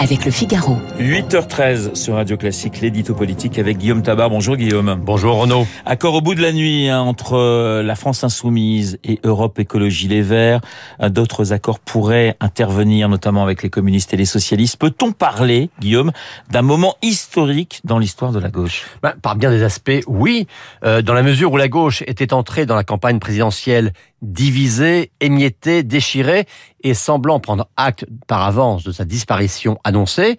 [0.00, 0.78] avec le Figaro.
[0.98, 4.30] 8h13 sur Radio Classique, l'édito politique avec Guillaume Tabar.
[4.30, 4.98] Bonjour Guillaume.
[5.04, 5.66] Bonjour Renaud.
[5.84, 10.08] Accord au bout de la nuit hein, entre euh, la France insoumise et Europe Écologie
[10.08, 10.62] Les Verts.
[11.02, 14.78] Euh, d'autres accords pourraient intervenir, notamment avec les communistes et les socialistes.
[14.78, 16.12] Peut-on parler, Guillaume,
[16.50, 18.86] d'un moment historique dans l'histoire de la gauche?
[19.02, 20.46] Ben, Par bien des aspects, oui.
[20.82, 25.82] Euh, dans la mesure où la gauche était entrée dans la campagne présidentielle divisée, émiettée,
[25.82, 26.46] déchirée
[26.82, 30.36] et semblant prendre acte par avance de sa disparition annoncée,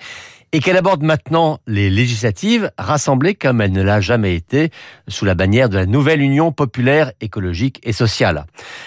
[0.54, 4.70] et qu'elle aborde maintenant les législatives rassemblées comme elle ne l'a jamais été
[5.08, 8.46] sous la bannière de la nouvelle Union populaire écologique et sociale.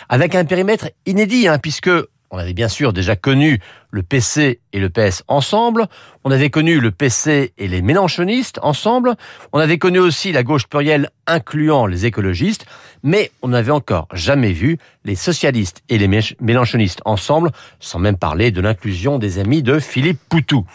[0.08, 1.90] Avec un périmètre inédit, hein, puisque
[2.34, 5.86] on avait bien sûr déjà connu le PC et le PS ensemble,
[6.24, 9.14] on avait connu le PC et les mélanchonistes ensemble,
[9.52, 12.66] on avait connu aussi la gauche plurielle incluant les écologistes,
[13.04, 16.08] mais on n'avait encore jamais vu les socialistes et les
[16.40, 20.66] mélanchonistes ensemble, sans même parler de l'inclusion des amis de Philippe Poutou.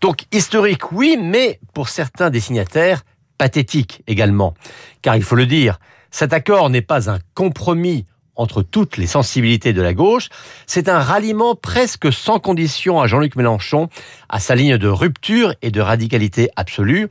[0.00, 3.02] Donc historique oui, mais pour certains dessinataires,
[3.36, 4.54] pathétique également.
[5.02, 5.78] Car il faut le dire,
[6.10, 10.28] cet accord n'est pas un compromis entre toutes les sensibilités de la gauche,
[10.66, 13.88] c'est un ralliement presque sans condition à Jean-Luc Mélenchon,
[14.28, 17.08] à sa ligne de rupture et de radicalité absolue.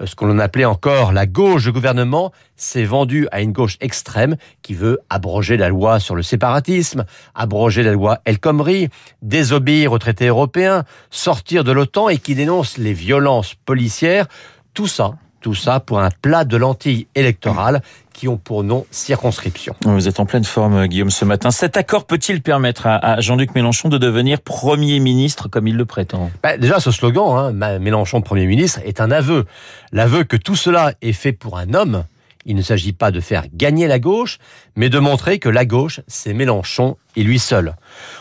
[0.00, 3.76] Euh, ce que l'on appelait encore la gauche de gouvernement s'est vendu à une gauche
[3.80, 8.88] extrême qui veut abroger la loi sur le séparatisme, abroger la loi El Khomri,
[9.20, 14.26] désobéir aux traités européens, sortir de l'OTAN et qui dénonce les violences policières.
[14.74, 15.12] Tout ça,
[15.42, 17.82] tout ça pour un plat de lentilles électorales
[18.14, 19.74] qui ont pour nom circonscription.
[19.84, 21.50] Vous êtes en pleine forme, Guillaume, ce matin.
[21.50, 26.30] Cet accord peut-il permettre à Jean-Luc Mélenchon de devenir Premier ministre comme il le prétend?
[26.42, 29.44] Bah, Déjà, ce slogan, hein, Mélenchon Premier ministre, est un aveu.
[29.92, 32.04] L'aveu que tout cela est fait pour un homme.
[32.44, 34.38] Il ne s'agit pas de faire gagner la gauche,
[34.74, 37.76] mais de montrer que la gauche, c'est Mélenchon et lui seul.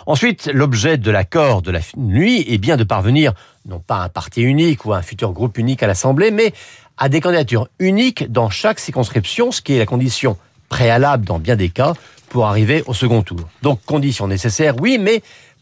[0.06, 3.34] Ensuite, l'objet de l'accord de la nuit est bien de parvenir,
[3.66, 6.54] non pas un parti unique ou un futur groupe unique à l'Assemblée, mais
[6.98, 10.38] à des candidatures uniques dans chaque circonscription, ce qui est la condition
[10.70, 11.94] préalable dans bien des cas
[12.30, 13.50] pour arriver au second tour.
[13.62, 15.22] Donc condition nécessaire, oui, mais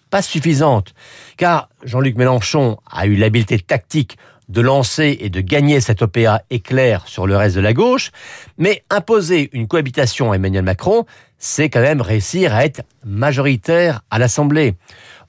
[0.09, 0.93] pas suffisante.
[1.37, 4.17] Car Jean-Luc Mélenchon a eu l'habileté tactique
[4.49, 8.11] de lancer et de gagner cette OPA éclair sur le reste de la gauche,
[8.57, 11.05] mais imposer une cohabitation à Emmanuel Macron,
[11.37, 14.75] c'est quand même réussir à être majoritaire à l'Assemblée.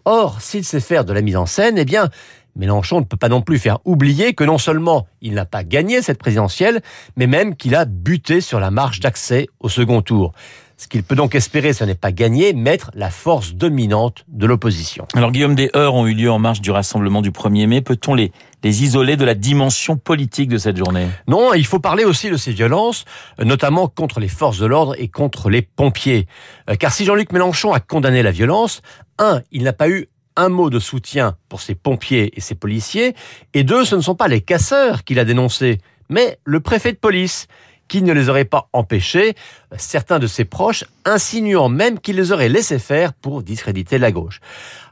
[0.06, 2.08] Or, s'il sait faire de la mise en scène, eh bien,
[2.56, 6.02] Mélenchon ne peut pas non plus faire oublier que non seulement il n'a pas gagné
[6.02, 6.82] cette présidentielle,
[7.16, 10.32] mais même qu'il a buté sur la marche d'accès au second tour.
[10.80, 14.46] Ce qu'il peut donc espérer, ce n'est pas gagner, mais être la force dominante de
[14.46, 15.06] l'opposition.
[15.14, 17.82] Alors Guillaume, des heures ont eu lieu en marge du rassemblement du 1er mai.
[17.82, 18.32] Peut-on les,
[18.64, 21.06] les isoler de la dimension politique de cette journée?
[21.28, 23.04] Non, il faut parler aussi de ces violences,
[23.38, 26.26] notamment contre les forces de l'ordre et contre les pompiers.
[26.70, 28.80] Euh, car si Jean-Luc Mélenchon a condamné la violence,
[29.18, 33.14] un, il n'a pas eu un mot de soutien pour ses pompiers et ses policiers,
[33.54, 36.98] et deux, ce ne sont pas les casseurs qu'il a dénoncés, mais le préfet de
[36.98, 37.46] police,
[37.90, 39.34] qui ne les aurait pas empêchés,
[39.76, 44.40] certains de ses proches insinuant même qu'il les aurait laissés faire pour discréditer la gauche.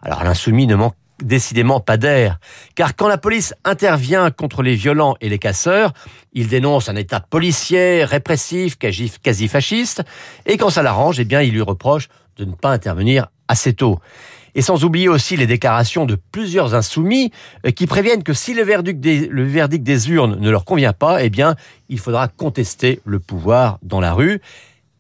[0.03, 2.39] Alors l'insoumis ne manque décidément pas d'air,
[2.75, 5.93] car quand la police intervient contre les violents et les casseurs,
[6.33, 10.03] il dénonce un état policier, répressif, quasi fasciste,
[10.47, 13.99] et quand ça l'arrange, eh bien il lui reproche de ne pas intervenir assez tôt.
[14.55, 17.31] Et sans oublier aussi les déclarations de plusieurs insoumis
[17.67, 21.55] euh, qui préviennent que si le verdict, des, urnes ne leur convient pas, eh bien,
[21.89, 24.41] il faudra contester le pouvoir dans la rue.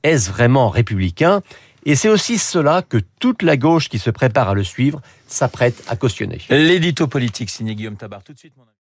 [0.03, 1.43] Est-ce vraiment républicain?
[1.85, 5.83] Et c'est aussi cela que toute la gauche qui se prépare à le suivre s'apprête
[5.89, 6.41] à cautionner.
[6.51, 8.23] L'édito politique signé Guillaume Tabar.
[8.23, 8.65] Tout de suite, mon